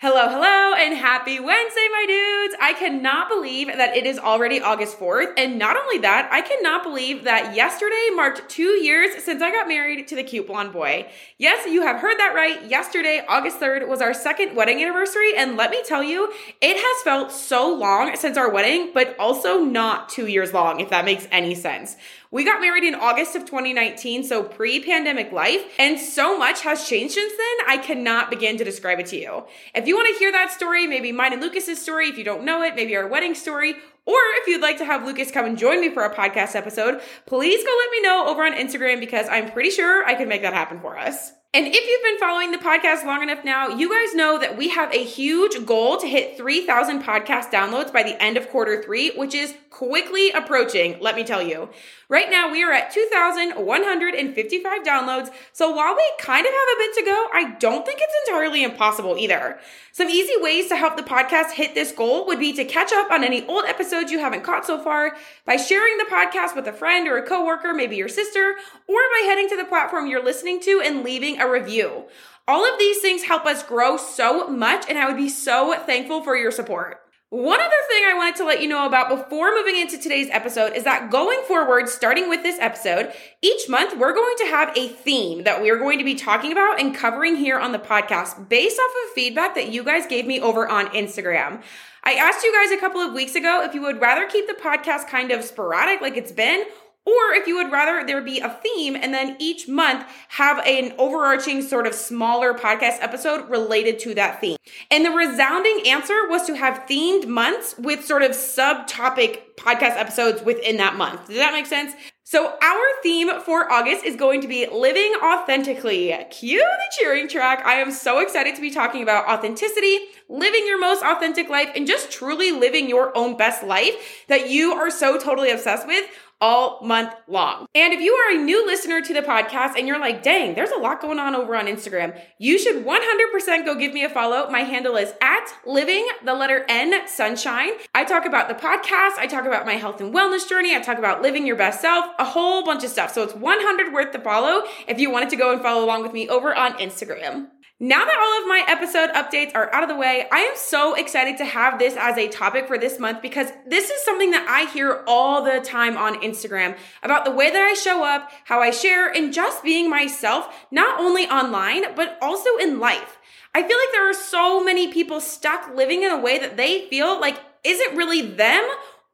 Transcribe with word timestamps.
Hello, 0.00 0.28
hello, 0.28 0.74
and 0.74 0.96
happy 0.96 1.40
Wednesday, 1.40 1.88
my 1.90 2.04
dudes. 2.06 2.54
I 2.62 2.72
cannot 2.74 3.28
believe 3.28 3.66
that 3.66 3.96
it 3.96 4.06
is 4.06 4.16
already 4.16 4.60
August 4.60 4.96
4th. 4.96 5.32
And 5.36 5.58
not 5.58 5.76
only 5.76 5.98
that, 5.98 6.28
I 6.30 6.40
cannot 6.40 6.84
believe 6.84 7.24
that 7.24 7.56
yesterday 7.56 8.10
marked 8.14 8.48
two 8.48 8.80
years 8.80 9.24
since 9.24 9.42
I 9.42 9.50
got 9.50 9.66
married 9.66 10.06
to 10.06 10.14
the 10.14 10.22
cute 10.22 10.46
blonde 10.46 10.72
boy. 10.72 11.10
Yes, 11.36 11.66
you 11.68 11.82
have 11.82 11.96
heard 11.96 12.16
that 12.16 12.32
right. 12.32 12.64
Yesterday, 12.70 13.24
August 13.28 13.58
3rd, 13.58 13.88
was 13.88 14.00
our 14.00 14.14
second 14.14 14.54
wedding 14.54 14.80
anniversary. 14.80 15.32
And 15.36 15.56
let 15.56 15.72
me 15.72 15.82
tell 15.84 16.04
you, 16.04 16.32
it 16.60 16.76
has 16.76 17.02
felt 17.02 17.32
so 17.32 17.74
long 17.74 18.14
since 18.14 18.38
our 18.38 18.52
wedding, 18.52 18.92
but 18.94 19.16
also 19.18 19.64
not 19.64 20.08
two 20.08 20.28
years 20.28 20.52
long, 20.52 20.78
if 20.78 20.90
that 20.90 21.06
makes 21.06 21.26
any 21.32 21.56
sense. 21.56 21.96
We 22.30 22.44
got 22.44 22.60
married 22.60 22.84
in 22.84 22.94
August 22.94 23.34
of 23.36 23.46
2019, 23.46 24.22
so 24.22 24.42
pre 24.42 24.84
pandemic 24.84 25.32
life, 25.32 25.62
and 25.78 25.98
so 25.98 26.36
much 26.36 26.60
has 26.60 26.86
changed 26.86 27.14
since 27.14 27.32
then, 27.32 27.66
I 27.66 27.78
cannot 27.78 28.28
begin 28.28 28.58
to 28.58 28.64
describe 28.64 29.00
it 29.00 29.06
to 29.06 29.16
you. 29.16 29.44
If 29.74 29.86
you 29.86 29.96
want 29.96 30.12
to 30.12 30.18
hear 30.18 30.30
that 30.32 30.52
story, 30.52 30.86
maybe 30.86 31.10
mine 31.10 31.32
and 31.32 31.40
Lucas's 31.40 31.80
story, 31.80 32.08
if 32.08 32.18
you 32.18 32.24
don't 32.24 32.44
know 32.44 32.62
it, 32.62 32.76
maybe 32.76 32.94
our 32.96 33.06
wedding 33.06 33.34
story, 33.34 33.76
or 34.04 34.18
if 34.40 34.46
you'd 34.46 34.60
like 34.60 34.76
to 34.76 34.84
have 34.84 35.06
Lucas 35.06 35.30
come 35.30 35.46
and 35.46 35.56
join 35.56 35.80
me 35.80 35.88
for 35.88 36.04
a 36.04 36.14
podcast 36.14 36.54
episode, 36.54 37.00
please 37.24 37.64
go 37.64 37.74
let 37.78 37.90
me 37.92 38.02
know 38.02 38.26
over 38.28 38.44
on 38.44 38.52
Instagram 38.52 39.00
because 39.00 39.26
I'm 39.30 39.50
pretty 39.50 39.70
sure 39.70 40.04
I 40.04 40.14
can 40.14 40.28
make 40.28 40.42
that 40.42 40.52
happen 40.52 40.80
for 40.80 40.98
us. 40.98 41.32
And 41.54 41.66
if 41.66 41.72
you've 41.72 42.02
been 42.02 42.18
following 42.18 42.50
the 42.50 42.58
podcast 42.58 43.06
long 43.06 43.22
enough 43.22 43.42
now, 43.42 43.68
you 43.68 43.88
guys 43.88 44.14
know 44.14 44.38
that 44.38 44.58
we 44.58 44.68
have 44.68 44.92
a 44.92 45.02
huge 45.02 45.64
goal 45.64 45.96
to 45.96 46.06
hit 46.06 46.36
3,000 46.36 47.02
podcast 47.02 47.50
downloads 47.50 47.90
by 47.90 48.02
the 48.02 48.22
end 48.22 48.36
of 48.36 48.50
quarter 48.50 48.82
three, 48.82 49.12
which 49.16 49.34
is 49.34 49.54
quickly 49.70 50.30
approaching, 50.30 50.98
let 51.00 51.14
me 51.14 51.24
tell 51.24 51.40
you. 51.40 51.70
Right 52.10 52.30
now, 52.30 52.50
we 52.50 52.62
are 52.64 52.72
at 52.72 52.90
2,155 52.90 54.82
downloads. 54.82 55.30
So 55.52 55.70
while 55.70 55.94
we 55.94 56.12
kind 56.18 56.44
of 56.44 56.52
have 56.52 56.68
a 56.74 56.78
bit 56.78 56.94
to 56.94 57.04
go, 57.04 57.28
I 57.32 57.54
don't 57.58 57.86
think 57.86 58.00
it's 58.02 58.28
entirely 58.28 58.62
impossible 58.64 59.16
either. 59.18 59.58
Some 59.92 60.08
easy 60.08 60.34
ways 60.40 60.68
to 60.68 60.76
help 60.76 60.96
the 60.96 61.02
podcast 61.02 61.52
hit 61.52 61.74
this 61.74 61.92
goal 61.92 62.26
would 62.26 62.38
be 62.38 62.52
to 62.54 62.64
catch 62.64 62.92
up 62.92 63.10
on 63.10 63.22
any 63.24 63.46
old 63.46 63.64
episodes 63.66 64.10
you 64.10 64.18
haven't 64.18 64.42
caught 64.42 64.66
so 64.66 64.82
far 64.82 65.16
by 65.44 65.56
sharing 65.56 65.96
the 65.98 66.06
podcast 66.10 66.56
with 66.56 66.66
a 66.66 66.72
friend 66.72 67.06
or 67.06 67.18
a 67.18 67.26
coworker, 67.26 67.72
maybe 67.74 67.96
your 67.96 68.08
sister, 68.08 68.54
or 68.86 68.96
by 68.96 69.22
heading 69.24 69.48
to 69.48 69.56
the 69.56 69.64
platform 69.64 70.06
you're 70.06 70.24
listening 70.24 70.60
to 70.62 70.80
and 70.84 71.04
leaving 71.04 71.37
a 71.40 71.50
review. 71.50 72.04
All 72.46 72.64
of 72.64 72.78
these 72.78 73.00
things 73.00 73.24
help 73.24 73.44
us 73.44 73.62
grow 73.62 73.96
so 73.96 74.48
much, 74.48 74.86
and 74.88 74.98
I 74.98 75.06
would 75.06 75.16
be 75.16 75.28
so 75.28 75.74
thankful 75.84 76.22
for 76.22 76.36
your 76.36 76.50
support. 76.50 77.00
One 77.30 77.60
other 77.60 77.76
thing 77.90 78.04
I 78.06 78.14
wanted 78.16 78.36
to 78.36 78.44
let 78.44 78.62
you 78.62 78.68
know 78.68 78.86
about 78.86 79.10
before 79.10 79.54
moving 79.54 79.76
into 79.78 79.98
today's 79.98 80.30
episode 80.30 80.74
is 80.74 80.84
that 80.84 81.10
going 81.10 81.42
forward, 81.46 81.90
starting 81.90 82.30
with 82.30 82.42
this 82.42 82.58
episode, 82.58 83.12
each 83.42 83.68
month 83.68 83.98
we're 83.98 84.14
going 84.14 84.34
to 84.38 84.46
have 84.46 84.74
a 84.74 84.88
theme 84.88 85.44
that 85.44 85.60
we 85.60 85.68
are 85.68 85.76
going 85.76 85.98
to 85.98 86.06
be 86.06 86.14
talking 86.14 86.52
about 86.52 86.80
and 86.80 86.94
covering 86.94 87.36
here 87.36 87.58
on 87.58 87.72
the 87.72 87.78
podcast 87.78 88.48
based 88.48 88.80
off 88.80 88.90
of 89.04 89.12
feedback 89.12 89.54
that 89.56 89.68
you 89.68 89.84
guys 89.84 90.06
gave 90.06 90.26
me 90.26 90.40
over 90.40 90.66
on 90.66 90.86
Instagram. 90.86 91.62
I 92.02 92.14
asked 92.14 92.44
you 92.44 92.52
guys 92.54 92.70
a 92.70 92.80
couple 92.80 93.02
of 93.02 93.12
weeks 93.12 93.34
ago 93.34 93.62
if 93.62 93.74
you 93.74 93.82
would 93.82 94.00
rather 94.00 94.26
keep 94.26 94.46
the 94.46 94.54
podcast 94.54 95.08
kind 95.08 95.30
of 95.30 95.44
sporadic 95.44 96.00
like 96.00 96.16
it's 96.16 96.32
been 96.32 96.64
or 97.08 97.34
if 97.34 97.46
you 97.46 97.56
would 97.56 97.72
rather 97.72 98.06
there 98.06 98.20
be 98.20 98.40
a 98.40 98.50
theme 98.50 98.94
and 98.94 99.14
then 99.14 99.36
each 99.38 99.66
month 99.66 100.06
have 100.28 100.58
an 100.66 100.92
overarching 100.98 101.62
sort 101.62 101.86
of 101.86 101.94
smaller 101.94 102.52
podcast 102.52 102.98
episode 103.00 103.48
related 103.48 103.98
to 104.00 104.14
that 104.14 104.40
theme. 104.40 104.56
And 104.90 105.04
the 105.04 105.10
resounding 105.10 105.82
answer 105.86 106.28
was 106.28 106.46
to 106.46 106.56
have 106.56 106.84
themed 106.88 107.26
months 107.26 107.76
with 107.78 108.04
sort 108.04 108.22
of 108.22 108.32
subtopic 108.32 109.40
podcast 109.56 109.96
episodes 109.96 110.42
within 110.42 110.76
that 110.76 110.96
month. 110.96 111.26
Does 111.28 111.36
that 111.36 111.52
make 111.52 111.66
sense? 111.66 111.94
So 112.30 112.58
our 112.62 112.84
theme 113.02 113.40
for 113.40 113.72
August 113.72 114.04
is 114.04 114.14
going 114.14 114.42
to 114.42 114.48
be 114.48 114.66
living 114.70 115.14
authentically. 115.22 116.14
Cue 116.30 116.58
the 116.58 116.92
cheering 116.98 117.26
track. 117.26 117.64
I 117.64 117.76
am 117.76 117.90
so 117.90 118.18
excited 118.20 118.54
to 118.54 118.60
be 118.60 118.70
talking 118.70 119.02
about 119.02 119.26
authenticity, 119.26 119.98
living 120.28 120.66
your 120.66 120.78
most 120.78 121.02
authentic 121.02 121.48
life, 121.48 121.70
and 121.74 121.86
just 121.86 122.10
truly 122.10 122.52
living 122.52 122.86
your 122.86 123.16
own 123.16 123.38
best 123.38 123.62
life 123.62 124.26
that 124.28 124.50
you 124.50 124.72
are 124.72 124.90
so 124.90 125.18
totally 125.18 125.50
obsessed 125.50 125.86
with 125.86 126.04
all 126.40 126.80
month 126.84 127.14
long. 127.26 127.66
And 127.74 127.92
if 127.92 128.00
you 128.00 128.12
are 128.14 128.36
a 128.36 128.42
new 128.42 128.64
listener 128.66 129.00
to 129.00 129.14
the 129.14 129.22
podcast 129.22 129.76
and 129.76 129.86
you're 129.86 129.98
like, 129.98 130.22
dang, 130.22 130.54
there's 130.54 130.70
a 130.70 130.78
lot 130.78 131.00
going 131.00 131.18
on 131.18 131.34
over 131.34 131.56
on 131.56 131.66
Instagram, 131.66 132.18
you 132.38 132.58
should 132.58 132.84
100% 132.84 133.64
go 133.64 133.74
give 133.74 133.92
me 133.92 134.04
a 134.04 134.08
follow. 134.08 134.48
My 134.50 134.60
handle 134.60 134.96
is 134.96 135.12
at 135.20 135.52
living 135.66 136.06
the 136.24 136.34
letter 136.34 136.64
N 136.68 137.06
sunshine. 137.08 137.70
I 137.94 138.04
talk 138.04 138.24
about 138.24 138.48
the 138.48 138.54
podcast, 138.54 139.18
I 139.18 139.26
talk 139.26 139.46
about 139.46 139.66
my 139.66 139.74
health 139.74 140.00
and 140.00 140.14
wellness 140.14 140.48
journey, 140.48 140.74
I 140.74 140.80
talk 140.80 140.98
about 140.98 141.22
living 141.22 141.46
your 141.46 141.56
best 141.56 141.80
self, 141.80 142.06
a 142.18 142.24
whole 142.24 142.64
bunch 142.64 142.84
of 142.84 142.90
stuff. 142.90 143.12
So 143.12 143.22
it's 143.22 143.34
100 143.34 143.92
worth 143.92 144.12
the 144.12 144.20
follow 144.20 144.62
if 144.86 144.98
you 144.98 145.10
wanted 145.10 145.30
to 145.30 145.36
go 145.36 145.52
and 145.52 145.60
follow 145.60 145.84
along 145.84 146.02
with 146.02 146.12
me 146.12 146.28
over 146.28 146.54
on 146.54 146.74
Instagram. 146.74 147.48
Now 147.80 148.04
that 148.04 148.18
all 148.18 148.42
of 148.42 148.48
my 148.48 148.64
episode 148.66 149.10
updates 149.10 149.54
are 149.54 149.72
out 149.72 149.84
of 149.84 149.88
the 149.88 149.94
way, 149.94 150.26
I 150.32 150.38
am 150.38 150.54
so 150.56 150.94
excited 150.94 151.36
to 151.36 151.44
have 151.44 151.78
this 151.78 151.94
as 151.96 152.18
a 152.18 152.26
topic 152.26 152.66
for 152.66 152.76
this 152.76 152.98
month 152.98 153.22
because 153.22 153.52
this 153.68 153.88
is 153.88 154.04
something 154.04 154.32
that 154.32 154.48
I 154.48 154.68
hear 154.72 155.04
all 155.06 155.44
the 155.44 155.60
time 155.60 155.96
on 155.96 156.20
Instagram 156.20 156.76
about 157.04 157.24
the 157.24 157.30
way 157.30 157.52
that 157.52 157.62
I 157.62 157.74
show 157.74 158.04
up, 158.04 158.32
how 158.46 158.60
I 158.60 158.72
share, 158.72 159.08
and 159.08 159.32
just 159.32 159.62
being 159.62 159.88
myself, 159.88 160.66
not 160.72 160.98
only 160.98 161.28
online, 161.28 161.94
but 161.94 162.18
also 162.20 162.56
in 162.56 162.80
life. 162.80 163.18
I 163.54 163.60
feel 163.60 163.78
like 163.78 163.92
there 163.92 164.10
are 164.10 164.14
so 164.14 164.64
many 164.64 164.92
people 164.92 165.20
stuck 165.20 165.72
living 165.72 166.02
in 166.02 166.10
a 166.10 166.18
way 166.18 166.36
that 166.40 166.56
they 166.56 166.88
feel 166.88 167.20
like 167.20 167.38
isn't 167.62 167.96
really 167.96 168.22
them 168.22 168.68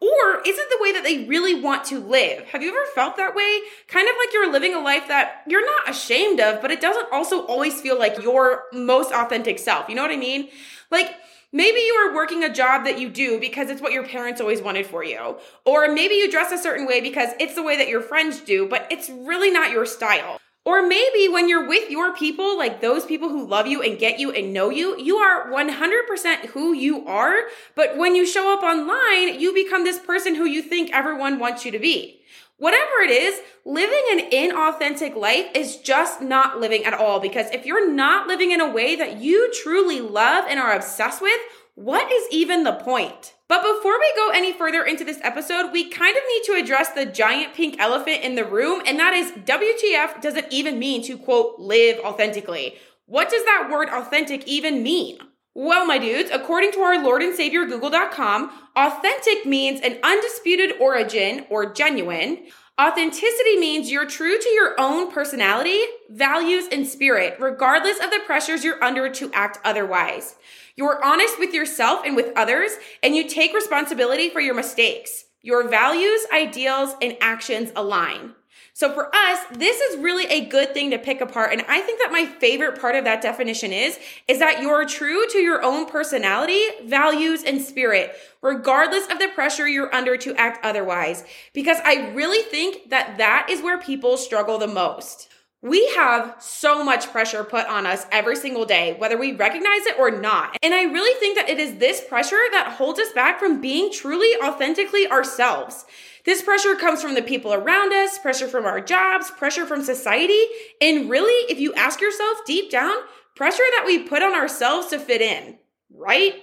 or 0.05 0.41
is 0.45 0.59
it 0.59 0.69
the 0.71 0.79
way 0.81 0.93
that 0.93 1.03
they 1.05 1.25
really 1.25 1.61
want 1.61 1.85
to 1.87 1.99
live? 1.99 2.45
Have 2.49 2.63
you 2.63 2.69
ever 2.69 2.87
felt 2.95 3.17
that 3.17 3.35
way? 3.35 3.61
Kind 3.89 4.09
of 4.09 4.15
like 4.19 4.33
you're 4.33 4.53
living 4.53 4.75
a 4.75 4.81
life 4.81 5.09
that 5.09 5.43
you're 5.47 5.65
not 5.65 5.89
ashamed 5.89 6.41
of, 6.41 6.61
but 6.61 6.71
it 6.71 6.81
doesn't 6.81 7.07
also 7.13 7.47
always 7.47 7.81
feel 7.81 7.99
like 7.99 8.23
your 8.23 8.65
most 8.73 9.13
authentic 9.13 9.59
self. 9.59 9.89
You 9.89 9.95
know 9.95 10.03
what 10.03 10.11
I 10.11 10.17
mean? 10.17 10.49
Like, 10.91 11.15
Maybe 11.57 11.79
you 11.79 11.95
are 11.95 12.13
working 12.13 12.43
a 12.43 12.53
job 12.53 12.85
that 12.85 12.99
you 12.99 13.09
do 13.09 13.39
because 13.39 13.71
it's 13.71 13.81
what 13.81 13.93
your 13.93 14.05
parents 14.05 14.41
always 14.41 14.61
wanted 14.61 14.87
for 14.87 15.05
you. 15.05 15.37
Or 15.65 15.87
maybe 15.87 16.17
you 16.17 16.29
dress 16.29 16.51
a 16.51 16.59
certain 16.59 16.85
way 16.85 17.01
because 17.01 17.29
it's 17.39 17.55
the 17.55 17.63
way 17.63 17.77
that 17.77 17.87
your 17.87 18.01
friends 18.01 18.41
do, 18.41 18.69
but 18.69 18.89
it's 18.91 19.09
really 19.09 19.53
not 19.53 19.71
your 19.71 19.87
style. 19.87 20.41
Or 20.65 20.87
maybe 20.87 21.29
when 21.29 21.49
you're 21.49 21.69
with 21.69 21.91
your 21.91 22.17
people, 22.17 22.57
like 22.57 22.81
those 22.81 23.05
people 23.05 23.29
who 23.29 23.47
love 23.47 23.67
you 23.67 23.83
and 23.83 23.99
get 23.99 24.19
you 24.19 24.31
and 24.31 24.55
know 24.55 24.71
you, 24.71 24.99
you 24.99 25.17
are 25.17 25.51
100% 25.51 26.47
who 26.47 26.73
you 26.73 27.07
are. 27.07 27.43
But 27.75 27.99
when 27.99 28.15
you 28.15 28.27
show 28.27 28.53
up 28.53 28.63
online, 28.63 29.39
you 29.39 29.53
become 29.53 29.85
this 29.85 29.99
person 29.99 30.35
who 30.35 30.47
you 30.47 30.63
think 30.63 30.91
everyone 30.91 31.39
wants 31.39 31.67
you 31.67 31.71
to 31.73 31.79
be. 31.79 32.23
Whatever 32.57 33.03
it 33.03 33.11
is, 33.11 33.41
living 33.67 34.05
an 34.13 34.31
inauthentic 34.31 35.15
life 35.15 35.47
is 35.55 35.77
just 35.77 36.23
not 36.23 36.61
living 36.61 36.85
at 36.85 36.95
all. 36.95 37.21
Because 37.21 37.51
if 37.51 37.67
you're 37.67 37.91
not 37.91 38.27
living 38.27 38.51
in 38.51 38.61
a 38.61 38.71
way 38.71 38.97
that 38.97 39.19
you 39.19 39.53
truly 39.63 40.01
love 40.01 40.47
and 40.49 40.59
are 40.59 40.73
obsessed 40.73 41.21
with, 41.21 41.41
what 41.75 42.11
is 42.11 42.27
even 42.31 42.65
the 42.65 42.73
point? 42.73 43.34
But 43.49 43.63
before 43.63 43.99
we 43.99 44.13
go 44.17 44.31
any 44.31 44.53
further 44.53 44.83
into 44.85 45.05
this 45.05 45.21
episode, 45.23 45.71
we 45.71 45.91
kind 45.91 46.17
of 46.17 46.23
need 46.29 46.43
to 46.45 46.63
address 46.63 46.91
the 46.91 47.05
giant 47.05 47.55
pink 47.55 47.77
elephant 47.79 48.23
in 48.23 48.37
the 48.37 48.45
room, 48.45 48.83
and 48.87 48.99
that 48.99 49.13
is 49.13 49.33
WTF 49.33 50.23
does 50.23 50.35
it 50.35 50.47
even 50.51 50.79
mean 50.79 51.03
to 51.05 51.19
quote, 51.19 51.59
live 51.59 51.99
authentically? 52.01 52.77
What 53.07 53.29
does 53.29 53.45
that 53.45 53.69
word 53.71 53.91
authentic 53.91 54.47
even 54.47 54.83
mean? 54.83 55.19
Well, 55.57 55.87
my 55.87 55.99
dudes, 55.99 56.31
according 56.33 56.73
to 56.73 56.81
our 56.81 57.01
Lord 57.01 57.23
and 57.23 57.35
Savior 57.35 57.65
Google.com, 57.67 58.51
authentic 58.75 59.47
means 59.47 59.81
an 59.83 59.99
undisputed 60.03 60.81
origin 60.81 61.47
or 61.49 61.73
genuine. 61.73 62.47
Authenticity 62.81 63.57
means 63.57 63.93
you're 63.93 64.05
true 64.05 64.37
to 64.37 64.49
your 64.49 64.75
own 64.81 65.13
personality, 65.13 65.79
values, 66.11 66.67
and 66.73 66.85
spirit, 66.85 67.37
regardless 67.39 68.01
of 68.01 68.11
the 68.11 68.19
pressures 68.27 68.65
you're 68.65 68.83
under 68.83 69.09
to 69.09 69.31
act 69.33 69.59
otherwise. 69.65 70.35
You're 70.75 71.03
honest 71.05 71.39
with 71.39 71.55
yourself 71.55 72.05
and 72.05 72.17
with 72.17 72.33
others, 72.35 72.73
and 73.01 73.15
you 73.15 73.29
take 73.29 73.55
responsibility 73.55 74.29
for 74.29 74.41
your 74.41 74.57
mistakes. 74.57 75.27
Your 75.41 75.69
values, 75.69 76.27
ideals, 76.33 76.97
and 77.01 77.17
actions 77.21 77.71
align. 77.77 78.35
So 78.77 78.93
for 78.93 79.09
us, 79.15 79.39
this 79.53 79.81
is 79.81 80.03
really 80.03 80.27
a 80.27 80.47
good 80.47 80.75
thing 80.75 80.91
to 80.91 80.99
pick 80.99 81.21
apart. 81.21 81.53
And 81.53 81.63
I 81.69 81.81
think 81.81 82.01
that 82.01 82.11
my 82.11 82.27
favorite 82.27 82.81
part 82.81 82.97
of 82.97 83.05
that 83.05 83.23
definition 83.23 83.73
is, 83.73 84.01
is 84.27 84.41
that 84.41 84.63
you're 84.63 84.85
true 84.85 85.29
to 85.29 85.39
your 85.39 85.63
own 85.63 85.87
personality, 85.87 86.61
values, 86.85 87.45
and 87.45 87.63
spirit, 87.63 88.17
regardless 88.43 89.09
of 89.13 89.21
the 89.21 89.29
pressure 89.29 89.69
you're 89.69 89.95
under 89.95 90.17
to 90.17 90.35
act 90.35 90.65
otherwise. 90.65 91.23
Because 91.53 91.79
I 91.85 92.11
really 92.15 92.43
think 92.43 92.91
that 92.91 93.17
that 93.19 93.47
is 93.49 93.63
where 93.63 93.79
people 93.79 94.17
struggle 94.17 94.59
the 94.59 94.67
most. 94.67 95.29
We 95.63 95.87
have 95.95 96.35
so 96.41 96.85
much 96.85 97.13
pressure 97.13 97.45
put 97.45 97.67
on 97.69 97.87
us 97.87 98.07
every 98.11 98.35
single 98.35 98.67
day, 98.67 98.97
whether 98.99 99.17
we 99.17 99.35
recognize 99.35 99.87
it 99.87 100.01
or 100.01 100.11
not. 100.11 100.59
And 100.65 100.75
I 100.75 100.83
really 100.83 101.19
think 101.21 101.39
that 101.39 101.49
it 101.49 101.61
is 101.61 101.77
this 101.77 102.03
pressure 102.07 102.43
that 102.51 102.75
holds 102.77 102.99
us 102.99 103.13
back 103.13 103.39
from 103.39 103.61
being 103.61 103.93
truly 103.93 104.35
authentically 104.43 105.07
ourselves. 105.07 105.85
This 106.25 106.41
pressure 106.41 106.75
comes 106.75 107.03
from 107.03 107.15
the 107.15 107.23
people 107.23 107.53
around 107.53 107.93
us, 107.93 108.19
pressure 108.19 108.49
from 108.49 108.65
our 108.65 108.81
jobs, 108.81 109.31
pressure 109.31 109.67
from 109.67 109.83
society. 109.83 110.43
And 110.81 111.11
really, 111.11 111.53
if 111.53 111.61
you 111.61 111.75
ask 111.75 112.01
yourself 112.01 112.39
deep 112.47 112.71
down, 112.71 112.95
pressure 113.37 113.65
that 113.77 113.85
we 113.87 114.01
put 114.01 114.23
on 114.23 114.35
ourselves 114.35 114.89
to 114.89 114.99
fit 114.99 115.21
in, 115.21 115.59
right? 115.93 116.35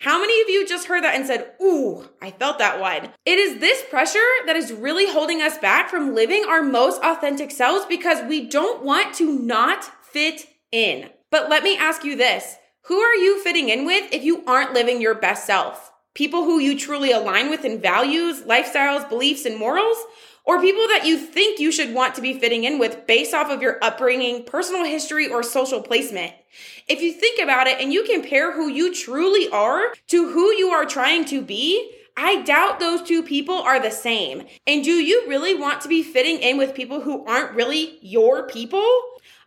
How 0.00 0.20
many 0.20 0.40
of 0.42 0.48
you 0.48 0.66
just 0.66 0.88
heard 0.88 1.04
that 1.04 1.14
and 1.14 1.26
said, 1.26 1.52
Ooh, 1.62 2.08
I 2.20 2.30
felt 2.30 2.58
that 2.58 2.80
one? 2.80 3.10
It 3.24 3.38
is 3.38 3.60
this 3.60 3.82
pressure 3.90 4.18
that 4.46 4.56
is 4.56 4.72
really 4.72 5.10
holding 5.10 5.42
us 5.42 5.58
back 5.58 5.88
from 5.90 6.14
living 6.14 6.44
our 6.48 6.62
most 6.62 7.02
authentic 7.02 7.50
selves 7.50 7.86
because 7.86 8.26
we 8.28 8.48
don't 8.48 8.84
want 8.84 9.14
to 9.16 9.38
not 9.38 9.84
fit 10.04 10.46
in. 10.72 11.10
But 11.30 11.50
let 11.50 11.62
me 11.62 11.76
ask 11.76 12.04
you 12.04 12.16
this 12.16 12.56
who 12.82 12.98
are 12.98 13.16
you 13.16 13.42
fitting 13.42 13.68
in 13.68 13.84
with 13.84 14.12
if 14.12 14.22
you 14.22 14.44
aren't 14.46 14.72
living 14.72 15.00
your 15.00 15.14
best 15.14 15.46
self? 15.46 15.92
People 16.16 16.44
who 16.44 16.58
you 16.58 16.76
truly 16.76 17.12
align 17.12 17.50
with 17.50 17.62
in 17.64 17.78
values, 17.78 18.40
lifestyles, 18.42 19.06
beliefs, 19.06 19.44
and 19.44 19.58
morals, 19.58 19.98
or 20.44 20.60
people 20.60 20.88
that 20.88 21.04
you 21.04 21.18
think 21.18 21.60
you 21.60 21.70
should 21.70 21.92
want 21.92 22.14
to 22.14 22.22
be 22.22 22.38
fitting 22.38 22.64
in 22.64 22.78
with 22.78 23.06
based 23.06 23.34
off 23.34 23.50
of 23.50 23.60
your 23.60 23.78
upbringing, 23.82 24.42
personal 24.42 24.84
history, 24.84 25.28
or 25.28 25.42
social 25.42 25.82
placement. 25.82 26.32
If 26.88 27.02
you 27.02 27.12
think 27.12 27.42
about 27.42 27.66
it 27.66 27.80
and 27.80 27.92
you 27.92 28.02
compare 28.04 28.52
who 28.52 28.68
you 28.68 28.94
truly 28.94 29.50
are 29.50 29.92
to 30.06 30.32
who 30.32 30.54
you 30.54 30.70
are 30.70 30.86
trying 30.86 31.26
to 31.26 31.42
be, 31.42 31.92
I 32.16 32.40
doubt 32.42 32.80
those 32.80 33.02
two 33.02 33.22
people 33.22 33.56
are 33.56 33.78
the 33.78 33.90
same. 33.90 34.46
And 34.66 34.82
do 34.82 34.92
you 34.92 35.28
really 35.28 35.54
want 35.54 35.82
to 35.82 35.88
be 35.88 36.02
fitting 36.02 36.38
in 36.38 36.56
with 36.56 36.74
people 36.74 37.02
who 37.02 37.26
aren't 37.26 37.54
really 37.54 37.98
your 38.00 38.48
people? 38.48 38.88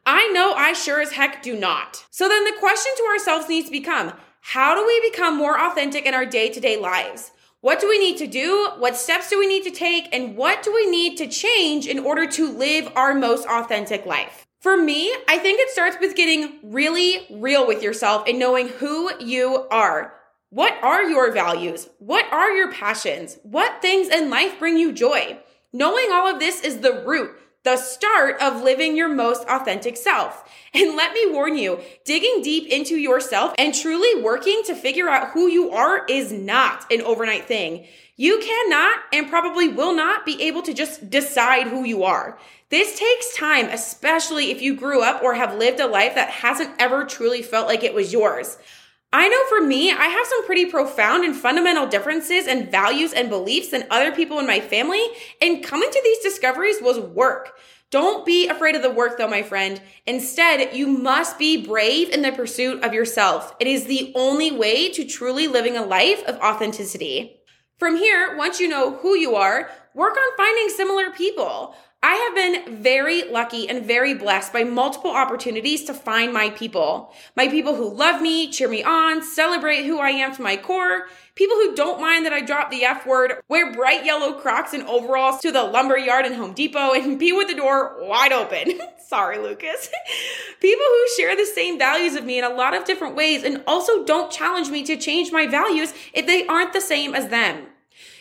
I 0.06 0.28
know 0.34 0.54
I 0.54 0.74
sure 0.74 1.02
as 1.02 1.14
heck 1.14 1.42
do 1.42 1.58
not. 1.60 2.06
So 2.12 2.28
then 2.28 2.44
the 2.44 2.60
question 2.60 2.92
to 2.98 3.04
ourselves 3.06 3.50
needs 3.50 3.66
to 3.66 3.72
become 3.72 4.14
how 4.42 4.76
do 4.76 4.86
we 4.86 5.10
become 5.12 5.38
more 5.38 5.60
authentic 5.60 6.06
in 6.06 6.14
our 6.14 6.26
day 6.26 6.50
to 6.50 6.60
day 6.60 6.78
lives? 6.78 7.32
What 7.62 7.82
do 7.82 7.90
we 7.90 8.00
need 8.00 8.18
to 8.18 8.28
do? 8.28 8.70
What 8.78 8.96
steps 8.96 9.30
do 9.30 9.38
we 9.38 9.46
need 9.46 9.64
to 9.64 9.72
take? 9.72 10.08
And 10.14 10.38
what 10.38 10.64
do 10.64 10.74
we 10.74 10.90
need 10.90 11.18
to 11.18 11.28
change 11.28 11.88
in 11.88 12.00
order 12.00 12.26
to 12.26 12.52
live 12.52 12.92
our 12.96 13.14
most 13.14 13.46
authentic 13.48 14.06
life? 14.06 14.48
For 14.62 14.76
me, 14.76 15.14
I 15.28 15.38
think 15.38 15.60
it 15.60 15.70
starts 15.70 15.98
with 16.00 16.16
getting 16.16 16.60
really 16.64 17.28
real 17.30 17.68
with 17.68 17.84
yourself 17.84 18.28
and 18.28 18.40
knowing 18.40 18.70
who 18.70 19.12
you 19.22 19.68
are. 19.72 20.14
What 20.50 20.82
are 20.82 21.04
your 21.04 21.32
values? 21.32 21.90
What 22.00 22.26
are 22.32 22.52
your 22.52 22.72
passions? 22.72 23.38
What 23.44 23.82
things 23.82 24.08
in 24.08 24.30
life 24.30 24.58
bring 24.58 24.78
you 24.78 24.92
joy? 24.92 25.40
Knowing 25.72 26.10
all 26.12 26.28
of 26.28 26.40
this 26.40 26.62
is 26.62 26.80
the 26.80 27.04
root 27.06 27.32
the 27.70 27.78
start 27.78 28.42
of 28.42 28.64
living 28.64 28.98
your 28.98 29.10
most 29.10 29.48
authentic 29.48 29.96
self. 29.96 30.44
And 30.74 30.96
let 30.96 31.14
me 31.14 31.32
warn 31.32 31.56
you, 31.56 31.80
digging 32.04 32.42
deep 32.42 32.68
into 32.68 32.96
yourself 32.96 33.54
and 33.60 33.76
truly 33.76 34.24
working 34.24 34.64
to 34.66 34.74
figure 34.74 35.08
out 35.08 35.30
who 35.30 35.48
you 35.48 35.70
are 35.70 36.04
is 36.08 36.32
not 36.32 36.92
an 36.92 37.02
overnight 37.02 37.46
thing. 37.46 37.86
You 38.16 38.40
cannot 38.40 39.02
and 39.14 39.30
probably 39.30 39.68
will 39.68 39.94
not 39.94 40.26
be 40.26 40.42
able 40.42 40.64
to 40.64 40.74
just 40.74 41.12
decide 41.12 41.68
who 41.68 41.84
you 41.84 42.04
are. 42.04 42.40
This 42.70 42.98
takes 42.98 43.38
time, 43.38 43.68
especially 43.68 44.50
if 44.50 44.64
you 44.64 44.76
grew 44.76 45.04
up 45.04 45.22
or 45.22 45.36
have 45.36 45.56
lived 45.56 45.80
a 45.80 45.86
life 45.86 46.16
that 46.16 46.30
hasn't 46.30 46.74
ever 46.80 47.06
truly 47.06 47.44
felt 47.44 47.68
like 47.68 47.84
it 47.84 47.94
was 47.94 48.12
yours. 48.12 48.58
I 49.12 49.28
know 49.28 49.44
for 49.50 49.66
me, 49.66 49.92
I 49.92 50.06
have 50.06 50.28
some 50.28 50.46
pretty 50.46 50.68
profound 50.68 51.24
and 51.24 51.36
fundamental 51.36 51.88
differences 51.88 52.46
and 52.46 52.70
values 52.70 53.12
and 53.12 53.28
beliefs 53.28 53.70
than 53.70 53.88
other 53.90 54.12
people 54.12 54.38
in 54.38 54.46
my 54.46 54.60
family, 54.60 55.04
and 55.42 55.64
coming 55.64 55.90
to 55.90 56.02
these 56.04 56.20
discoveries 56.20 56.80
was 56.80 57.00
work. 57.00 57.58
Don't 57.90 58.24
be 58.24 58.48
afraid 58.48 58.76
of 58.76 58.84
the 58.84 58.92
work 58.92 59.18
though, 59.18 59.28
my 59.28 59.42
friend. 59.42 59.82
Instead, 60.06 60.76
you 60.76 60.86
must 60.86 61.40
be 61.40 61.66
brave 61.66 62.10
in 62.10 62.22
the 62.22 62.32
pursuit 62.32 62.84
of 62.84 62.94
yourself. 62.94 63.56
It 63.60 63.66
is 63.66 63.86
the 63.86 64.12
only 64.14 64.52
way 64.52 64.92
to 64.92 65.04
truly 65.04 65.48
living 65.48 65.76
a 65.76 65.84
life 65.84 66.24
of 66.28 66.38
authenticity. 66.38 67.38
From 67.80 67.96
here, 67.96 68.38
once 68.38 68.60
you 68.60 68.68
know 68.68 68.98
who 68.98 69.16
you 69.16 69.36
are, 69.36 69.72
work 69.96 70.16
on 70.18 70.38
finding 70.38 70.70
similar 70.70 71.10
people. 71.10 71.74
I 72.02 72.16
have 72.16 72.66
been 72.66 72.82
very 72.82 73.30
lucky 73.30 73.68
and 73.68 73.86
very 73.86 74.14
blessed 74.14 74.54
by 74.54 74.64
multiple 74.64 75.12
opportunities 75.12 75.84
to 75.84 75.94
find 75.94 76.32
my 76.32 76.50
people. 76.52 77.14
My 77.36 77.50
people 77.50 77.76
who 77.76 77.94
love 77.94 78.22
me, 78.22 78.50
cheer 78.50 78.70
me 78.70 78.82
on, 78.84 79.22
celebrate 79.22 79.84
who 79.84 80.00
I 80.00 80.12
am 80.12 80.34
to 80.36 80.42
my 80.42 80.56
core, 80.56 81.08
people 81.36 81.58
who 81.58 81.76
don't 81.76 82.00
mind 82.00 82.26
that 82.26 82.32
I 82.32 82.40
drop 82.40 82.72
the 82.72 82.86
F 82.86 83.06
word, 83.06 83.34
wear 83.50 83.74
bright 83.74 84.06
yellow 84.06 84.32
Crocs 84.32 84.74
and 84.74 84.84
overalls 84.84 85.42
to 85.42 85.52
the 85.52 85.64
lumber 85.64 85.98
yard 85.98 86.26
and 86.26 86.36
Home 86.36 86.54
Depot, 86.54 86.94
and 86.94 87.20
be 87.20 87.34
with 87.34 87.50
the 87.50 87.56
door 87.56 87.98
wide 88.00 88.32
open. 88.32 88.80
Sorry, 89.06 89.38
Lucas. 89.38 89.90
people 90.62 90.86
who 90.86 91.08
share 91.18 91.36
the 91.36 91.46
same 91.46 91.78
values 91.78 92.16
of 92.16 92.24
me 92.24 92.38
in 92.38 92.46
a 92.46 92.50
lot 92.50 92.74
of 92.74 92.86
different 92.86 93.16
ways 93.16 93.44
and 93.44 93.62
also 93.68 94.06
don't 94.06 94.32
challenge 94.32 94.70
me 94.70 94.84
to 94.84 94.96
change 94.96 95.34
my 95.34 95.48
values 95.48 95.94
if 96.14 96.26
they 96.26 96.48
aren't 96.48 96.72
the 96.72 96.80
same 96.80 97.14
as 97.14 97.28
them. 97.28 97.69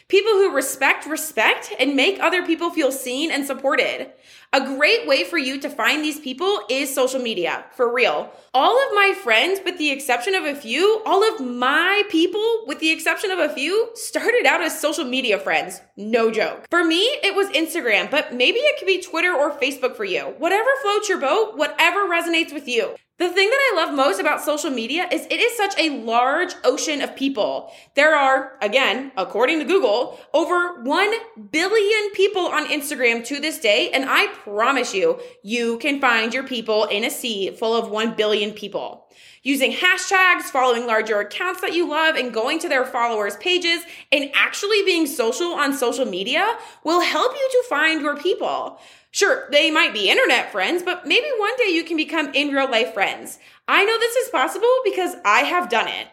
People 0.08 0.32
who 0.32 0.54
respect 0.54 1.04
respect 1.04 1.70
and 1.78 1.94
make 1.94 2.18
other 2.18 2.42
people 2.42 2.70
feel 2.70 2.90
seen 2.90 3.30
and 3.30 3.44
supported. 3.44 4.10
A 4.54 4.64
great 4.64 5.06
way 5.06 5.22
for 5.22 5.36
you 5.36 5.60
to 5.60 5.68
find 5.68 6.02
these 6.02 6.18
people 6.18 6.62
is 6.70 6.94
social 6.94 7.20
media, 7.20 7.66
for 7.72 7.92
real. 7.92 8.32
All 8.54 8.82
of 8.86 8.94
my 8.94 9.12
friends, 9.22 9.60
with 9.66 9.76
the 9.76 9.90
exception 9.90 10.34
of 10.34 10.44
a 10.44 10.54
few, 10.54 11.02
all 11.04 11.22
of 11.22 11.44
my 11.44 12.04
people, 12.08 12.64
with 12.66 12.78
the 12.78 12.90
exception 12.90 13.30
of 13.30 13.38
a 13.38 13.52
few, 13.52 13.90
started 13.92 14.46
out 14.46 14.62
as 14.62 14.80
social 14.80 15.04
media 15.04 15.38
friends. 15.38 15.82
No 15.98 16.30
joke. 16.30 16.64
For 16.70 16.84
me, 16.84 17.02
it 17.22 17.34
was 17.34 17.48
Instagram, 17.48 18.10
but 18.10 18.32
maybe 18.32 18.60
it 18.60 18.78
could 18.78 18.86
be 18.86 19.02
Twitter 19.02 19.34
or 19.34 19.50
Facebook 19.50 19.94
for 19.94 20.06
you. 20.06 20.34
Whatever 20.38 20.70
floats 20.80 21.10
your 21.10 21.20
boat, 21.20 21.58
whatever 21.58 22.08
resonates 22.08 22.54
with 22.54 22.66
you. 22.66 22.94
The 23.18 23.30
thing 23.30 23.50
that 23.50 23.72
I 23.72 23.76
love 23.76 23.96
most 23.96 24.20
about 24.20 24.44
social 24.44 24.70
media 24.70 25.08
is 25.10 25.26
it 25.26 25.40
is 25.40 25.56
such 25.56 25.76
a 25.76 25.90
large 26.04 26.54
ocean 26.62 27.02
of 27.02 27.16
people. 27.16 27.72
There 27.94 28.14
are, 28.14 28.52
again, 28.62 29.10
according 29.16 29.58
to 29.58 29.64
Google, 29.64 30.20
over 30.32 30.80
1 30.82 31.14
billion 31.50 32.10
people 32.12 32.46
on 32.46 32.68
Instagram 32.68 33.26
to 33.26 33.40
this 33.40 33.58
day. 33.58 33.90
And 33.90 34.04
I 34.06 34.28
promise 34.28 34.94
you, 34.94 35.20
you 35.42 35.78
can 35.78 36.00
find 36.00 36.32
your 36.32 36.44
people 36.44 36.84
in 36.84 37.02
a 37.02 37.10
sea 37.10 37.50
full 37.50 37.74
of 37.74 37.90
1 37.90 38.14
billion 38.14 38.52
people. 38.52 39.08
Using 39.42 39.72
hashtags, 39.72 40.42
following 40.42 40.86
larger 40.86 41.18
accounts 41.18 41.60
that 41.62 41.74
you 41.74 41.88
love, 41.88 42.14
and 42.14 42.32
going 42.32 42.60
to 42.60 42.68
their 42.68 42.84
followers' 42.84 43.36
pages, 43.38 43.82
and 44.12 44.30
actually 44.34 44.84
being 44.84 45.08
social 45.08 45.54
on 45.54 45.72
social 45.74 46.04
media 46.04 46.56
will 46.84 47.00
help 47.00 47.32
you 47.32 47.48
to 47.50 47.68
find 47.68 48.00
your 48.00 48.16
people. 48.16 48.80
Sure, 49.10 49.48
they 49.50 49.70
might 49.70 49.94
be 49.94 50.10
internet 50.10 50.52
friends, 50.52 50.82
but 50.82 51.06
maybe 51.06 51.26
one 51.38 51.56
day 51.56 51.70
you 51.70 51.84
can 51.84 51.96
become 51.96 52.32
in 52.34 52.48
real 52.48 52.70
life 52.70 52.92
friends. 52.92 53.38
I 53.66 53.84
know 53.84 53.98
this 53.98 54.16
is 54.16 54.30
possible 54.30 54.74
because 54.84 55.16
I 55.24 55.40
have 55.40 55.70
done 55.70 55.88
it. 55.88 56.08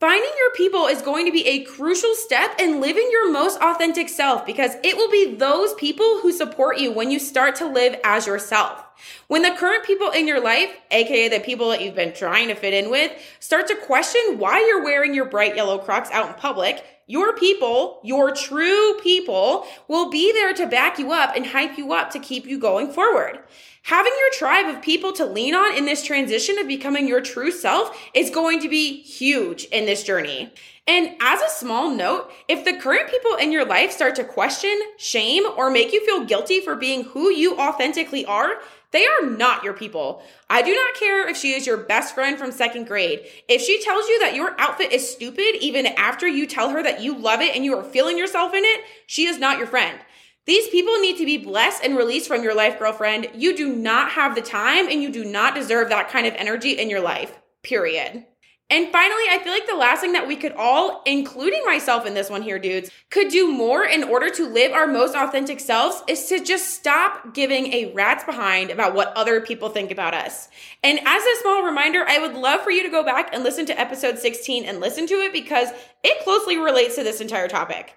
Finding 0.00 0.30
your 0.38 0.52
people 0.52 0.86
is 0.86 1.02
going 1.02 1.26
to 1.26 1.32
be 1.32 1.44
a 1.44 1.64
crucial 1.64 2.14
step 2.14 2.52
in 2.60 2.80
living 2.80 3.08
your 3.10 3.32
most 3.32 3.60
authentic 3.60 4.08
self 4.08 4.46
because 4.46 4.76
it 4.84 4.96
will 4.96 5.10
be 5.10 5.34
those 5.34 5.74
people 5.74 6.20
who 6.20 6.30
support 6.30 6.78
you 6.78 6.92
when 6.92 7.10
you 7.10 7.18
start 7.18 7.56
to 7.56 7.66
live 7.66 7.96
as 8.04 8.24
yourself. 8.24 8.84
When 9.26 9.42
the 9.42 9.56
current 9.58 9.84
people 9.84 10.10
in 10.10 10.28
your 10.28 10.40
life, 10.40 10.70
aka 10.92 11.28
the 11.28 11.40
people 11.40 11.70
that 11.70 11.82
you've 11.82 11.96
been 11.96 12.14
trying 12.14 12.46
to 12.46 12.54
fit 12.54 12.74
in 12.74 12.90
with, 12.92 13.10
start 13.40 13.66
to 13.66 13.74
question 13.74 14.38
why 14.38 14.60
you're 14.60 14.84
wearing 14.84 15.14
your 15.14 15.24
bright 15.24 15.56
yellow 15.56 15.78
crocs 15.78 16.10
out 16.12 16.28
in 16.28 16.34
public, 16.34 16.84
your 17.08 17.34
people, 17.34 17.98
your 18.04 18.32
true 18.32 18.96
people, 19.02 19.66
will 19.88 20.10
be 20.10 20.32
there 20.32 20.54
to 20.54 20.66
back 20.66 20.98
you 20.98 21.10
up 21.10 21.34
and 21.34 21.46
hype 21.46 21.76
you 21.76 21.92
up 21.92 22.10
to 22.12 22.20
keep 22.20 22.46
you 22.46 22.60
going 22.60 22.92
forward. 22.92 23.40
Having 23.84 24.12
your 24.18 24.30
tribe 24.38 24.66
of 24.74 24.82
people 24.82 25.12
to 25.14 25.24
lean 25.24 25.54
on 25.54 25.74
in 25.74 25.86
this 25.86 26.04
transition 26.04 26.58
of 26.58 26.68
becoming 26.68 27.08
your 27.08 27.22
true 27.22 27.50
self 27.50 27.98
is 28.12 28.28
going 28.28 28.60
to 28.60 28.68
be 28.68 29.02
huge 29.02 29.64
in 29.64 29.86
this 29.86 30.04
journey. 30.04 30.52
And 30.86 31.16
as 31.20 31.40
a 31.40 31.50
small 31.50 31.90
note, 31.90 32.30
if 32.48 32.64
the 32.64 32.78
current 32.78 33.10
people 33.10 33.34
in 33.36 33.52
your 33.52 33.64
life 33.64 33.90
start 33.90 34.14
to 34.16 34.24
question, 34.24 34.78
shame, 34.96 35.44
or 35.56 35.70
make 35.70 35.92
you 35.92 36.04
feel 36.04 36.24
guilty 36.24 36.60
for 36.60 36.76
being 36.76 37.04
who 37.04 37.30
you 37.30 37.58
authentically 37.58 38.24
are, 38.24 38.60
they 38.90 39.04
are 39.04 39.26
not 39.28 39.64
your 39.64 39.74
people. 39.74 40.22
I 40.48 40.62
do 40.62 40.74
not 40.74 40.94
care 40.94 41.28
if 41.28 41.36
she 41.36 41.52
is 41.52 41.66
your 41.66 41.76
best 41.76 42.14
friend 42.14 42.38
from 42.38 42.52
second 42.52 42.86
grade. 42.86 43.20
If 43.48 43.60
she 43.60 43.82
tells 43.82 44.08
you 44.08 44.18
that 44.20 44.34
your 44.34 44.58
outfit 44.58 44.92
is 44.92 45.10
stupid, 45.10 45.56
even 45.60 45.86
after 45.86 46.26
you 46.26 46.46
tell 46.46 46.70
her 46.70 46.82
you 47.02 47.16
love 47.16 47.40
it 47.40 47.54
and 47.54 47.64
you 47.64 47.76
are 47.76 47.84
feeling 47.84 48.18
yourself 48.18 48.54
in 48.54 48.64
it, 48.64 48.84
she 49.06 49.26
is 49.26 49.38
not 49.38 49.58
your 49.58 49.66
friend. 49.66 49.98
These 50.46 50.68
people 50.68 50.98
need 50.98 51.18
to 51.18 51.26
be 51.26 51.36
blessed 51.36 51.84
and 51.84 51.96
released 51.96 52.26
from 52.26 52.42
your 52.42 52.54
life, 52.54 52.78
girlfriend. 52.78 53.28
You 53.34 53.54
do 53.54 53.76
not 53.76 54.12
have 54.12 54.34
the 54.34 54.40
time 54.40 54.88
and 54.88 55.02
you 55.02 55.12
do 55.12 55.24
not 55.24 55.54
deserve 55.54 55.90
that 55.90 56.08
kind 56.08 56.26
of 56.26 56.34
energy 56.34 56.72
in 56.72 56.88
your 56.88 57.02
life, 57.02 57.38
period. 57.62 58.24
And 58.70 58.92
finally, 58.92 59.24
I 59.30 59.40
feel 59.42 59.52
like 59.52 59.66
the 59.66 59.74
last 59.74 60.02
thing 60.02 60.12
that 60.12 60.28
we 60.28 60.36
could 60.36 60.52
all, 60.52 61.02
including 61.06 61.62
myself 61.64 62.04
in 62.04 62.12
this 62.12 62.28
one 62.28 62.42
here, 62.42 62.58
dudes, 62.58 62.90
could 63.08 63.28
do 63.28 63.50
more 63.50 63.82
in 63.82 64.04
order 64.04 64.28
to 64.28 64.46
live 64.46 64.72
our 64.72 64.86
most 64.86 65.14
authentic 65.14 65.58
selves 65.58 66.02
is 66.06 66.26
to 66.26 66.44
just 66.44 66.68
stop 66.74 67.32
giving 67.32 67.72
a 67.72 67.90
rat's 67.94 68.24
behind 68.24 68.70
about 68.70 68.94
what 68.94 69.16
other 69.16 69.40
people 69.40 69.70
think 69.70 69.90
about 69.90 70.12
us. 70.12 70.50
And 70.82 71.00
as 71.02 71.22
a 71.24 71.40
small 71.40 71.62
reminder, 71.62 72.04
I 72.06 72.18
would 72.18 72.34
love 72.34 72.60
for 72.60 72.70
you 72.70 72.82
to 72.82 72.90
go 72.90 73.02
back 73.02 73.30
and 73.32 73.42
listen 73.42 73.64
to 73.66 73.80
episode 73.80 74.18
16 74.18 74.66
and 74.66 74.80
listen 74.80 75.06
to 75.06 75.14
it 75.14 75.32
because 75.32 75.70
it 76.04 76.22
closely 76.22 76.58
relates 76.58 76.94
to 76.96 77.02
this 77.02 77.22
entire 77.22 77.48
topic. 77.48 77.96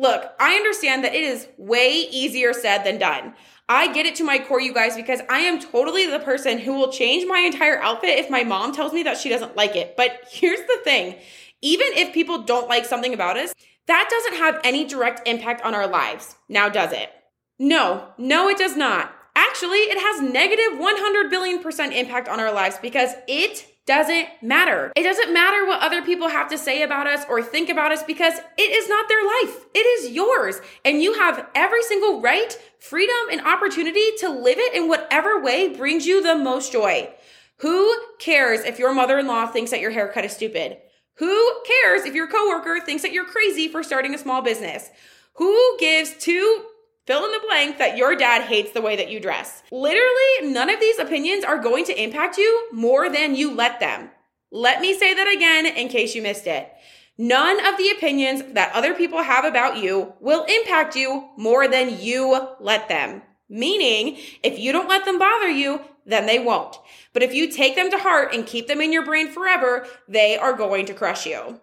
Look, 0.00 0.32
I 0.40 0.54
understand 0.54 1.04
that 1.04 1.14
it 1.14 1.22
is 1.22 1.46
way 1.56 2.08
easier 2.10 2.52
said 2.52 2.82
than 2.82 2.98
done. 2.98 3.34
I 3.68 3.92
get 3.92 4.06
it 4.06 4.14
to 4.16 4.24
my 4.24 4.38
core, 4.38 4.60
you 4.60 4.72
guys, 4.72 4.96
because 4.96 5.20
I 5.28 5.40
am 5.40 5.60
totally 5.60 6.06
the 6.06 6.20
person 6.20 6.58
who 6.58 6.74
will 6.74 6.90
change 6.90 7.26
my 7.28 7.40
entire 7.40 7.78
outfit 7.80 8.18
if 8.18 8.30
my 8.30 8.42
mom 8.42 8.74
tells 8.74 8.92
me 8.94 9.02
that 9.02 9.18
she 9.18 9.28
doesn't 9.28 9.56
like 9.56 9.76
it. 9.76 9.94
But 9.96 10.26
here's 10.30 10.60
the 10.60 10.78
thing 10.84 11.16
even 11.60 11.88
if 11.88 12.14
people 12.14 12.44
don't 12.44 12.68
like 12.68 12.84
something 12.84 13.12
about 13.12 13.36
us, 13.36 13.52
that 13.86 14.08
doesn't 14.10 14.38
have 14.38 14.60
any 14.64 14.84
direct 14.84 15.26
impact 15.26 15.62
on 15.62 15.74
our 15.74 15.86
lives. 15.86 16.36
Now, 16.48 16.68
does 16.68 16.92
it? 16.92 17.10
No, 17.58 18.08
no, 18.16 18.48
it 18.48 18.56
does 18.56 18.76
not. 18.76 19.12
Actually, 19.48 19.78
it 19.78 19.98
has 19.98 20.20
negative 20.20 20.78
100 20.78 21.30
billion 21.30 21.62
percent 21.62 21.94
impact 21.94 22.28
on 22.28 22.40
our 22.40 22.52
lives 22.52 22.76
because 22.82 23.12
it 23.26 23.66
doesn't 23.86 24.28
matter. 24.42 24.92
It 24.94 25.04
doesn't 25.04 25.32
matter 25.32 25.66
what 25.66 25.80
other 25.80 26.02
people 26.02 26.28
have 26.28 26.50
to 26.50 26.58
say 26.58 26.82
about 26.82 27.06
us 27.06 27.24
or 27.28 27.42
think 27.42 27.70
about 27.70 27.90
us 27.90 28.02
because 28.02 28.34
it 28.58 28.70
is 28.70 28.88
not 28.88 29.08
their 29.08 29.24
life. 29.24 29.64
It 29.74 29.78
is 29.78 30.10
yours. 30.10 30.60
And 30.84 31.02
you 31.02 31.14
have 31.14 31.48
every 31.54 31.82
single 31.84 32.20
right, 32.20 32.52
freedom, 32.78 33.16
and 33.32 33.40
opportunity 33.40 34.10
to 34.18 34.28
live 34.28 34.58
it 34.58 34.74
in 34.74 34.88
whatever 34.88 35.40
way 35.40 35.74
brings 35.74 36.06
you 36.06 36.22
the 36.22 36.36
most 36.36 36.70
joy. 36.70 37.10
Who 37.60 37.94
cares 38.18 38.60
if 38.60 38.78
your 38.78 38.94
mother 38.94 39.18
in 39.18 39.26
law 39.26 39.46
thinks 39.46 39.70
that 39.70 39.80
your 39.80 39.90
haircut 39.90 40.26
is 40.26 40.32
stupid? 40.32 40.76
Who 41.14 41.62
cares 41.64 42.04
if 42.04 42.14
your 42.14 42.28
coworker 42.28 42.80
thinks 42.84 43.02
that 43.02 43.12
you're 43.12 43.24
crazy 43.24 43.68
for 43.68 43.82
starting 43.82 44.14
a 44.14 44.18
small 44.18 44.42
business? 44.42 44.90
Who 45.36 45.76
gives 45.78 46.12
two 46.18 46.66
fill 47.08 47.24
in 47.24 47.32
the 47.32 47.40
blank 47.46 47.78
that 47.78 47.96
your 47.96 48.14
dad 48.14 48.42
hates 48.42 48.72
the 48.72 48.82
way 48.82 48.94
that 48.94 49.10
you 49.10 49.18
dress. 49.18 49.62
Literally, 49.72 50.52
none 50.52 50.68
of 50.68 50.78
these 50.78 50.98
opinions 50.98 51.42
are 51.42 51.56
going 51.56 51.86
to 51.86 52.02
impact 52.02 52.36
you 52.36 52.68
more 52.70 53.08
than 53.08 53.34
you 53.34 53.50
let 53.50 53.80
them. 53.80 54.10
Let 54.50 54.82
me 54.82 54.92
say 54.92 55.14
that 55.14 55.26
again 55.26 55.64
in 55.64 55.88
case 55.88 56.14
you 56.14 56.20
missed 56.20 56.46
it. 56.46 56.70
None 57.16 57.66
of 57.66 57.78
the 57.78 57.88
opinions 57.96 58.42
that 58.52 58.74
other 58.74 58.92
people 58.92 59.22
have 59.22 59.46
about 59.46 59.78
you 59.78 60.12
will 60.20 60.44
impact 60.44 60.96
you 60.96 61.30
more 61.38 61.66
than 61.66 61.98
you 61.98 62.46
let 62.60 62.90
them. 62.90 63.22
Meaning, 63.48 64.18
if 64.42 64.58
you 64.58 64.70
don't 64.70 64.90
let 64.90 65.06
them 65.06 65.18
bother 65.18 65.48
you, 65.48 65.80
then 66.04 66.26
they 66.26 66.38
won't. 66.38 66.76
But 67.14 67.22
if 67.22 67.32
you 67.32 67.50
take 67.50 67.74
them 67.74 67.90
to 67.90 67.96
heart 67.96 68.34
and 68.34 68.46
keep 68.46 68.68
them 68.68 68.82
in 68.82 68.92
your 68.92 69.06
brain 69.06 69.28
forever, 69.28 69.86
they 70.08 70.36
are 70.36 70.52
going 70.52 70.84
to 70.84 70.94
crush 70.94 71.24
you. 71.24 71.58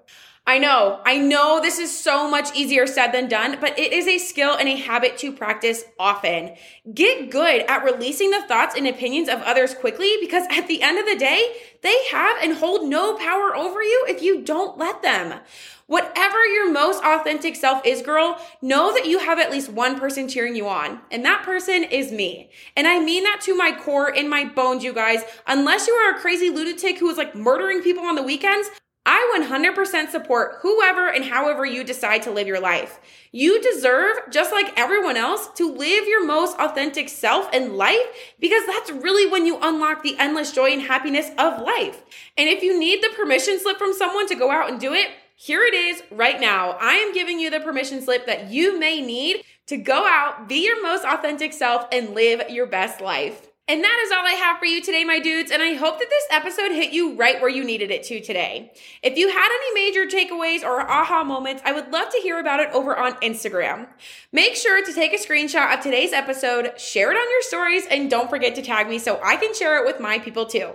I 0.48 0.60
know, 0.60 1.02
I 1.04 1.18
know 1.18 1.60
this 1.60 1.80
is 1.80 1.98
so 1.98 2.30
much 2.30 2.56
easier 2.56 2.86
said 2.86 3.12
than 3.12 3.28
done, 3.28 3.58
but 3.60 3.80
it 3.80 3.92
is 3.92 4.08
a 4.08 4.20
skill 4.20 4.56
and 4.56 4.70
a 4.70 4.75
habit 4.75 5.18
to 5.20 5.32
practice 5.32 5.84
often. 5.98 6.56
Get 6.94 7.32
good 7.32 7.64
at 7.68 7.84
releasing 7.84 8.30
the 8.30 8.44
thoughts 8.44 8.75
and 8.75 8.88
opinions 8.88 9.28
of 9.28 9.42
others 9.42 9.74
quickly 9.74 10.18
because 10.22 10.46
at 10.52 10.68
the 10.68 10.84
end 10.84 11.00
of 11.00 11.08
the 11.08 11.18
day, 11.18 11.56
they 11.82 11.96
have 12.12 12.38
and 12.44 12.58
hold 12.58 12.88
no 12.88 13.18
power 13.18 13.56
over 13.56 13.82
you 13.82 14.06
if 14.08 14.22
you 14.22 14.44
don't 14.44 14.78
let 14.78 15.02
them. 15.02 15.40
Whatever 15.88 16.46
your 16.46 16.72
most 16.72 17.04
authentic 17.04 17.56
self 17.56 17.84
is, 17.84 18.04
girl, 18.04 18.40
know 18.62 18.94
that 18.94 19.08
you 19.08 19.18
have 19.18 19.40
at 19.40 19.52
least 19.52 19.70
one 19.70 20.00
person 20.00 20.28
cheering 20.28 20.56
you 20.56 20.68
on. 20.68 21.00
And 21.10 21.25
that 21.25 21.42
person 21.44 21.84
is 21.84 22.12
me. 22.12 22.52
And 22.75 22.88
I 22.88 23.00
mean 23.00 23.24
that 23.24 23.42
to 23.42 23.56
my 23.56 23.72
core, 23.72 24.10
in 24.10 24.30
my 24.30 24.46
bones, 24.46 24.84
you 24.84 24.94
guys. 24.94 25.24
Unless 25.48 25.88
you 25.88 25.94
are 25.94 26.16
a 26.16 26.20
crazy 26.20 26.52
lunatic 26.52 27.00
who 27.00 27.10
is 27.10 27.18
like 27.18 27.36
murdering 27.36 27.82
people 27.82 28.04
on 28.04 28.16
the 28.16 28.24
weekends, 28.24 28.70
I 29.06 29.40
100% 29.40 30.10
support 30.10 30.58
whoever 30.62 31.08
and 31.08 31.26
however 31.26 31.64
you 31.64 31.84
decide 31.84 32.24
to 32.24 32.32
live 32.32 32.48
your 32.48 32.60
life. 32.60 33.00
You 33.32 33.62
deserve, 33.62 34.18
just 34.32 34.52
like 34.52 34.74
everyone 34.76 35.16
else, 35.16 35.48
to 35.56 35.72
live 35.72 36.08
your 36.08 36.26
most 36.26 36.58
authentic 36.60 37.10
self 37.10 37.54
in 37.54 37.78
life 37.78 38.36
because 38.40 38.66
that's 38.66 38.90
really 38.90 39.30
when 39.32 39.46
you 39.46 39.60
unlock 39.62 40.02
the 40.02 40.18
endless 40.18 40.52
joy 40.52 40.72
and 40.72 40.82
happiness 40.82 41.30
of 41.38 41.62
life. 41.62 42.04
And 42.36 42.50
if 42.50 42.64
you 42.64 42.80
need 42.80 43.04
the 43.04 43.14
permission 43.16 43.60
slip 43.60 43.78
from 43.78 43.94
someone 43.94 44.28
to 44.28 44.36
go 44.36 44.50
out 44.50 44.72
and 44.72 44.80
do 44.80 44.94
it, 44.94 45.10
here 45.36 45.64
it 45.64 45.74
is 45.74 46.02
right 46.10 46.40
now. 46.40 46.78
I 46.80 46.94
am 46.94 47.14
giving 47.14 47.40
you 47.40 47.50
the 47.50 47.60
permission 47.60 48.02
slip 48.02 48.26
that 48.26 48.50
you 48.50 48.80
may 48.80 49.02
need 49.02 49.44
to 49.68 49.78
go 49.78 50.08
out, 50.08 50.48
be 50.48 50.66
your 50.66 50.82
most 50.82 51.04
authentic 51.04 51.54
self, 51.54 51.88
and 51.92 52.16
live 52.16 52.50
your 52.50 52.66
best 52.66 53.02
life. 53.02 53.50
And 53.67 53.84
that 53.84 54.00
is 54.05 54.12
all 54.12 54.24
I 54.24 54.34
have 54.34 54.60
for 54.60 54.65
you 54.65 54.79
today, 54.79 55.03
my 55.03 55.19
dudes. 55.19 55.50
And 55.50 55.63
I 55.63 55.74
hope 55.74 55.98
that 55.98 56.10
this 56.10 56.25
episode 56.29 56.72
hit 56.72 56.93
you 56.93 57.15
right 57.15 57.41
where 57.41 57.50
you 57.50 57.63
needed 57.63 57.89
it 57.89 58.03
to 58.03 58.22
today. 58.22 58.72
If 59.01 59.17
you 59.17 59.29
had 59.29 59.50
any 59.50 59.74
major 59.74 60.05
takeaways 60.05 60.63
or 60.63 60.81
aha 60.81 61.24
moments, 61.24 61.63
I 61.65 61.72
would 61.72 61.91
love 61.91 62.10
to 62.12 62.22
hear 62.22 62.39
about 62.39 62.60
it 62.60 62.69
over 62.74 62.95
on 62.95 63.13
Instagram. 63.15 63.88
Make 64.31 64.55
sure 64.55 64.86
to 64.86 64.93
take 64.93 65.13
a 65.13 65.17
screenshot 65.17 65.74
of 65.74 65.81
today's 65.81 66.13
episode, 66.13 66.79
share 66.79 67.12
it 67.12 67.15
on 67.15 67.29
your 67.31 67.41
stories, 67.41 67.88
and 67.89 68.07
don't 68.07 68.29
forget 68.29 68.53
to 68.53 68.62
tag 68.62 68.88
me 68.88 69.00
so 69.00 69.19
I 69.24 69.36
can 69.36 69.55
share 69.55 69.81
it 69.81 69.86
with 69.88 70.00
my 70.00 70.19
people 70.19 70.45
too. 70.45 70.69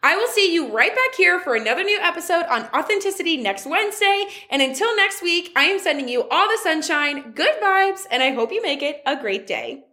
I 0.00 0.16
will 0.16 0.28
see 0.28 0.54
you 0.54 0.72
right 0.72 0.94
back 0.94 1.14
here 1.16 1.40
for 1.40 1.56
another 1.56 1.82
new 1.82 1.98
episode 2.00 2.44
on 2.44 2.68
authenticity 2.74 3.38
next 3.38 3.66
Wednesday. 3.66 4.26
And 4.50 4.62
until 4.62 4.94
next 4.96 5.20
week, 5.20 5.52
I 5.56 5.64
am 5.64 5.80
sending 5.80 6.08
you 6.08 6.28
all 6.30 6.48
the 6.48 6.58
sunshine, 6.62 7.32
good 7.32 7.60
vibes, 7.60 8.06
and 8.08 8.22
I 8.22 8.30
hope 8.30 8.52
you 8.52 8.62
make 8.62 8.82
it 8.82 9.02
a 9.04 9.16
great 9.16 9.48
day. 9.48 9.84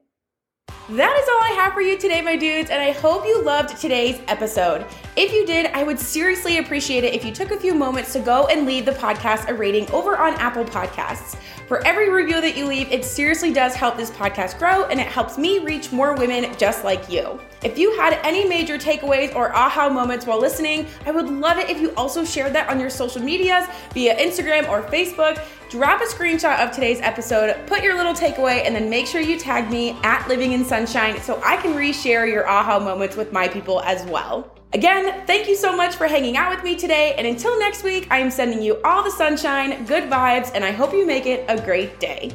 That 0.89 1.19
is 1.21 1.27
all 1.27 1.43
I 1.43 1.61
have 1.61 1.73
for 1.73 1.81
you 1.81 1.97
today, 1.97 2.21
my 2.21 2.37
dudes, 2.37 2.69
and 2.69 2.81
I 2.81 2.91
hope 2.91 3.25
you 3.25 3.43
loved 3.43 3.75
today's 3.75 4.21
episode. 4.29 4.85
If 5.17 5.33
you 5.33 5.45
did, 5.45 5.65
I 5.73 5.83
would 5.83 5.99
seriously 5.99 6.59
appreciate 6.59 7.03
it 7.03 7.13
if 7.13 7.25
you 7.25 7.33
took 7.33 7.51
a 7.51 7.59
few 7.59 7.73
moments 7.73 8.13
to 8.13 8.19
go 8.19 8.47
and 8.47 8.65
leave 8.65 8.85
the 8.85 8.93
podcast 8.93 9.49
a 9.49 9.53
rating 9.53 9.91
over 9.91 10.15
on 10.17 10.35
Apple 10.35 10.63
Podcasts. 10.63 11.35
For 11.67 11.85
every 11.85 12.09
review 12.09 12.39
that 12.39 12.55
you 12.55 12.65
leave, 12.65 12.89
it 12.89 13.03
seriously 13.03 13.51
does 13.51 13.75
help 13.75 13.97
this 13.97 14.09
podcast 14.09 14.57
grow 14.57 14.85
and 14.85 15.01
it 15.01 15.07
helps 15.07 15.37
me 15.37 15.59
reach 15.59 15.91
more 15.91 16.15
women 16.15 16.55
just 16.57 16.85
like 16.85 17.09
you. 17.09 17.37
If 17.63 17.77
you 17.77 17.97
had 17.97 18.13
any 18.23 18.47
major 18.47 18.77
takeaways 18.77 19.35
or 19.35 19.53
aha 19.53 19.89
moments 19.89 20.25
while 20.25 20.39
listening, 20.39 20.87
I 21.05 21.11
would 21.11 21.27
love 21.27 21.57
it 21.57 21.69
if 21.69 21.81
you 21.81 21.93
also 21.95 22.23
shared 22.23 22.53
that 22.53 22.69
on 22.69 22.79
your 22.79 22.89
social 22.89 23.21
medias 23.21 23.65
via 23.93 24.15
Instagram 24.15 24.69
or 24.69 24.83
Facebook 24.83 25.43
drop 25.69 26.01
a 26.01 26.05
screenshot 26.05 26.59
of 26.59 26.71
today's 26.71 26.99
episode, 27.01 27.55
put 27.67 27.83
your 27.83 27.95
little 27.95 28.13
takeaway, 28.13 28.65
and 28.65 28.75
then 28.75 28.89
make 28.89 29.07
sure 29.07 29.21
you 29.21 29.37
tag 29.37 29.69
me 29.69 29.97
at 30.03 30.27
Living 30.27 30.53
in 30.53 30.63
Sunshine 30.63 31.19
so 31.21 31.41
I 31.43 31.57
can 31.57 31.73
reshare 31.73 32.31
your 32.31 32.47
aha 32.47 32.79
moments 32.79 33.15
with 33.15 33.31
my 33.31 33.47
people 33.47 33.81
as 33.81 34.03
well. 34.05 34.53
Again, 34.73 35.25
thank 35.25 35.47
you 35.47 35.55
so 35.55 35.75
much 35.75 35.95
for 35.95 36.07
hanging 36.07 36.35
out 36.35 36.53
with 36.53 36.63
me 36.63 36.75
today, 36.75 37.15
and 37.17 37.25
until 37.25 37.57
next 37.57 37.83
week, 37.83 38.07
I 38.11 38.19
am 38.19 38.29
sending 38.29 38.61
you 38.61 38.81
all 38.83 39.03
the 39.03 39.11
sunshine, 39.11 39.85
good 39.85 40.09
vibes, 40.09 40.51
and 40.53 40.63
I 40.63 40.71
hope 40.71 40.93
you 40.93 41.05
make 41.05 41.25
it 41.25 41.45
a 41.47 41.61
great 41.61 41.99
day. 41.99 42.31